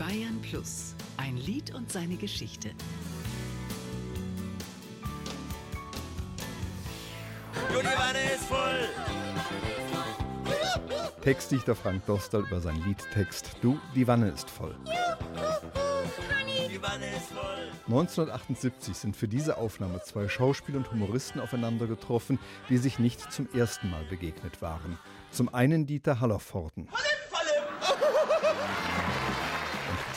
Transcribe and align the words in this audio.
Bayern 0.00 0.40
Plus, 0.40 0.94
ein 1.18 1.36
Lied 1.36 1.74
und 1.74 1.92
seine 1.92 2.16
Geschichte. 2.16 2.70
Und 7.68 7.82
die 7.82 7.98
Wanne 7.98 8.32
ist 8.34 8.44
voll. 8.44 8.88
Textdichter 11.20 11.74
Frank 11.74 12.06
Dostal 12.06 12.46
über 12.46 12.62
seinen 12.62 12.82
Liedtext 12.82 13.58
Du, 13.60 13.78
die 13.94 14.06
Wanne 14.06 14.30
ist 14.30 14.48
voll. 14.48 14.74
Die 16.70 16.82
Wanne 16.82 17.06
ist 17.10 17.26
voll. 17.26 17.68
1978 17.88 18.96
sind 18.96 19.14
für 19.14 19.28
diese 19.28 19.58
Aufnahme 19.58 20.00
zwei 20.02 20.28
Schauspieler 20.28 20.78
und 20.78 20.90
Humoristen 20.90 21.42
aufeinander 21.42 21.86
getroffen, 21.86 22.38
die 22.70 22.78
sich 22.78 22.98
nicht 22.98 23.30
zum 23.30 23.52
ersten 23.52 23.90
Mal 23.90 24.04
begegnet 24.04 24.62
waren. 24.62 24.98
Zum 25.30 25.52
einen 25.54 25.86
Dieter 25.86 26.20
Hallervorden. 26.20 26.88
Und 26.88 27.10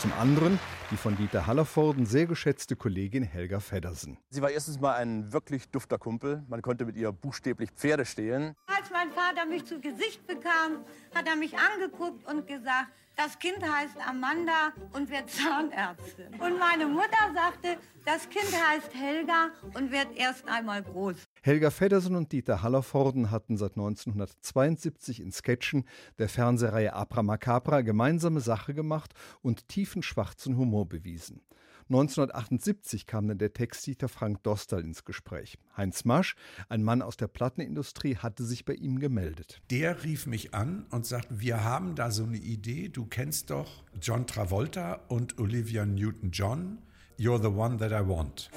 zum 0.04 0.12
anderen 0.20 0.60
die 0.94 0.98
von 0.98 1.18
Dieter 1.18 1.48
Hallervorden 1.48 2.06
sehr 2.06 2.28
geschätzte 2.28 2.76
Kollegin 2.76 3.24
Helga 3.24 3.60
Feddersen. 3.60 4.20
Sie 4.30 4.44
war 4.44 4.52
erstens 4.52 4.80
mal 4.80 4.94
ein 4.94 5.34
wirklich 5.34 5.68
dufter 5.70 5.98
Kumpel. 5.98 6.44
Man 6.48 6.62
konnte 6.62 6.86
mit 6.86 6.96
ihr 6.96 7.12
buchstäblich 7.12 7.72
Pferde 7.72 8.06
stehlen. 8.06 8.54
Als 8.68 8.92
mein 8.92 9.10
Vater 9.12 9.48
mich 9.48 9.66
zu 9.66 9.82
Gesicht 9.82 10.28
bekam, 10.28 10.86
hat 11.16 11.28
er 11.28 11.36
mich 11.36 11.56
angeguckt 11.58 12.28
und 12.28 12.46
gesagt, 12.46 12.92
das 13.16 13.38
Kind 13.38 13.60
heißt 13.62 13.96
Amanda 14.08 14.72
und 14.94 15.10
wird 15.10 15.30
Zahnärztin. 15.30 16.34
Und 16.40 16.58
meine 16.58 16.88
Mutter 16.88 17.32
sagte, 17.34 17.78
das 18.06 18.28
Kind 18.30 18.52
heißt 18.52 18.94
Helga 18.94 19.50
und 19.76 19.92
wird 19.92 20.08
erst 20.16 20.48
einmal 20.48 20.82
groß. 20.82 21.16
Helga 21.44 21.70
Feddersen 21.70 22.16
und 22.16 22.32
Dieter 22.32 22.64
Hallervorden 22.64 23.30
hatten 23.30 23.56
seit 23.56 23.74
1972 23.74 25.22
in 25.22 25.32
Sketchen 25.32 25.86
der 26.18 26.28
Fernsehreihe 26.28 26.94
Abra 26.94 27.22
Macabra 27.22 27.82
gemeinsame 27.82 28.42
Sache 28.42 28.74
gemacht 28.74 29.14
und 29.42 29.68
tiefen 29.68 30.02
schwarzen 30.02 30.58
Humor 30.58 30.83
bewiesen. 30.86 31.42
1978 31.90 33.06
kam 33.06 33.28
dann 33.28 33.38
der 33.38 33.54
Textdichter 33.54 34.08
Frank 34.08 34.42
Dostal 34.44 34.82
ins 34.82 35.04
Gespräch. 35.04 35.58
Heinz 35.76 36.06
Masch, 36.06 36.36
ein 36.70 36.82
Mann 36.82 37.02
aus 37.02 37.18
der 37.18 37.28
Plattenindustrie, 37.28 38.18
hatte 38.18 38.46
sich 38.46 38.64
bei 38.64 38.74
ihm 38.74 39.00
gemeldet. 39.00 39.62
Der 39.70 40.04
rief 40.04 40.26
mich 40.26 40.54
an 40.54 40.86
und 40.92 41.06
sagte, 41.06 41.42
wir 41.42 41.64
haben 41.64 41.96
da 41.96 42.10
so 42.10 42.24
eine 42.24 42.38
Idee, 42.38 42.88
du 42.88 43.06
kennst 43.06 43.50
doch 43.50 43.84
John 44.02 44.26
Travolta 44.28 45.02
und 45.10 45.40
Olivia 45.40 45.86
Newton-John. 45.86 46.78
You're 47.20 47.42
the 47.42 47.48
one 47.48 47.78
that 47.78 47.92
I 47.92 48.08
want. 48.08 48.50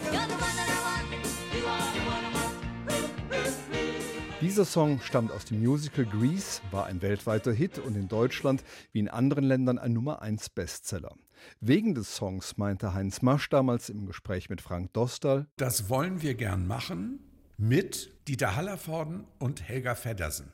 Dieser 4.40 4.64
Song 4.64 5.00
stammt 5.00 5.32
aus 5.32 5.46
dem 5.46 5.60
Musical 5.60 6.04
Grease, 6.04 6.60
war 6.70 6.86
ein 6.86 7.02
weltweiter 7.02 7.52
Hit 7.52 7.78
und 7.78 7.96
in 7.96 8.06
Deutschland 8.06 8.62
wie 8.92 9.00
in 9.00 9.08
anderen 9.08 9.44
Ländern 9.44 9.78
ein 9.78 9.92
Nummer 9.92 10.22
1 10.22 10.50
Bestseller. 10.50 11.16
Wegen 11.60 11.94
des 11.94 12.14
Songs 12.14 12.56
meinte 12.56 12.94
Heinz 12.94 13.22
Masch 13.22 13.48
damals 13.48 13.88
im 13.88 14.06
Gespräch 14.06 14.48
mit 14.50 14.60
Frank 14.60 14.92
Dostal, 14.92 15.46
Das 15.56 15.88
wollen 15.88 16.22
wir 16.22 16.34
gern 16.34 16.66
machen 16.66 17.20
mit 17.56 18.12
Dieter 18.28 18.56
Hallervorden 18.56 19.24
und 19.38 19.66
Helga 19.66 19.94
Feddersen. 19.94 20.52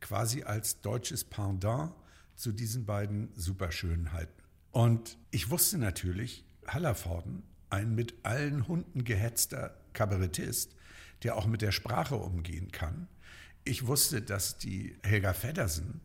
Quasi 0.00 0.42
als 0.42 0.80
deutsches 0.80 1.24
Pendant 1.24 1.92
zu 2.34 2.52
diesen 2.52 2.86
beiden 2.86 3.30
Superschönheiten. 3.34 4.42
Und 4.72 5.18
ich 5.30 5.50
wusste 5.50 5.78
natürlich, 5.78 6.44
Hallervorden, 6.66 7.42
ein 7.68 7.94
mit 7.94 8.14
allen 8.24 8.66
Hunden 8.66 9.04
gehetzter 9.04 9.76
Kabarettist, 9.92 10.74
der 11.22 11.36
auch 11.36 11.46
mit 11.46 11.62
der 11.62 11.72
Sprache 11.72 12.16
umgehen 12.16 12.72
kann. 12.72 13.08
Ich 13.64 13.86
wusste, 13.86 14.22
dass 14.22 14.58
die 14.58 14.96
Helga 15.02 15.32
Feddersen 15.34 16.00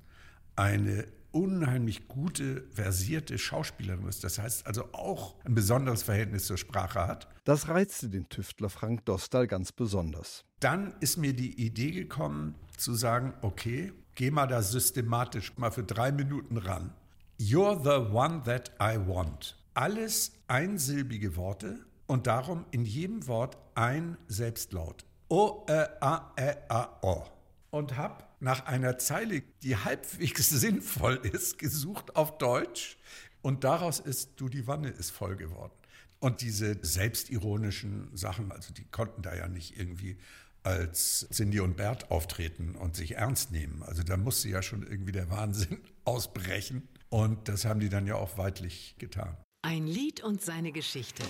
eine 0.55 1.05
unheimlich 1.35 2.07
gute, 2.07 2.63
versierte 2.71 3.37
Schauspielerin 3.37 4.07
ist. 4.07 4.23
Das 4.23 4.39
heißt 4.39 4.65
also 4.65 4.85
auch 4.93 5.35
ein 5.43 5.53
besonderes 5.53 6.01
Verhältnis 6.03 6.45
zur 6.45 6.57
Sprache 6.57 7.05
hat. 7.05 7.27
das 7.43 7.67
reizte 7.67 8.09
den 8.09 8.29
Tüftler 8.29 8.69
Frank 8.69 9.05
Dostal 9.05 9.45
ganz 9.45 9.71
besonders. 9.73 10.45
Dann 10.61 10.95
ist 11.01 11.17
mir 11.17 11.33
die 11.33 11.61
Idee 11.61 11.91
gekommen 11.91 12.55
zu 12.77 12.93
sagen, 12.93 13.33
okay, 13.41 13.91
geh 14.15 14.31
mal 14.31 14.47
da 14.47 14.61
systematisch 14.61 15.57
mal 15.57 15.71
für 15.71 15.83
drei 15.83 16.11
Minuten 16.13 16.57
ran. 16.57 16.93
You're 17.37 17.83
the 17.83 18.13
one 18.15 18.43
that 18.43 18.71
I 18.81 18.97
want. 18.97 19.57
Alles 19.73 20.31
einsilbige 20.47 21.35
Worte 21.35 21.79
und 22.07 22.27
darum 22.27 22.65
in 22.71 22.85
jedem 22.85 23.27
Wort 23.27 23.57
ein 23.75 24.17
Selbstlaut. 24.27 25.05
O, 25.27 25.65
Ä, 25.67 25.87
A, 25.99 26.31
Ä, 26.37 26.55
A, 26.69 26.87
O. 27.01 27.25
Und 27.71 27.97
hab 27.97 28.34
nach 28.45 28.67
einer 28.67 28.99
Zeile, 28.99 29.41
die 29.63 29.75
halbwegs 29.75 30.49
sinnvoll 30.51 31.15
ist, 31.15 31.57
gesucht 31.57 32.15
auf 32.15 32.37
Deutsch. 32.37 32.97
Und 33.41 33.63
daraus 33.63 33.99
ist 33.99 34.33
Du 34.37 34.49
die 34.49 34.67
Wanne 34.67 34.89
ist 34.89 35.09
voll 35.09 35.35
geworden. 35.35 35.73
Und 36.19 36.41
diese 36.41 36.77
selbstironischen 36.83 38.15
Sachen, 38.15 38.51
also 38.51 38.71
die 38.71 38.85
konnten 38.85 39.23
da 39.23 39.35
ja 39.35 39.47
nicht 39.47 39.77
irgendwie 39.77 40.17
als 40.61 41.27
Cindy 41.31 41.59
und 41.59 41.75
Bert 41.75 42.11
auftreten 42.11 42.75
und 42.75 42.95
sich 42.95 43.15
ernst 43.15 43.51
nehmen. 43.51 43.81
Also 43.81 44.03
da 44.03 44.15
musste 44.15 44.47
ja 44.47 44.61
schon 44.61 44.83
irgendwie 44.83 45.11
der 45.11 45.31
Wahnsinn 45.31 45.79
ausbrechen. 46.05 46.87
Und 47.09 47.49
das 47.49 47.65
haben 47.65 47.79
die 47.79 47.89
dann 47.89 48.05
ja 48.05 48.15
auch 48.15 48.37
weidlich 48.37 48.95
getan. 48.99 49.35
Ein 49.63 49.87
Lied 49.87 50.23
und 50.23 50.41
seine 50.41 50.71
Geschichte. 50.71 51.23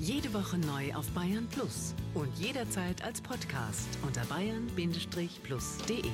Jede 0.00 0.32
Woche 0.32 0.56
neu 0.56 0.94
auf 0.94 1.06
Bayern 1.10 1.46
Plus 1.48 1.94
und 2.14 2.34
jederzeit 2.38 3.04
als 3.04 3.20
Podcast 3.20 3.86
unter 4.00 4.24
bayern-plus.de. 4.24 6.10